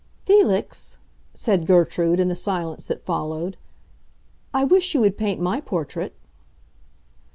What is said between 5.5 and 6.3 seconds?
portrait."